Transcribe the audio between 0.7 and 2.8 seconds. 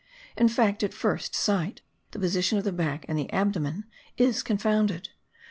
at first sight, the position of the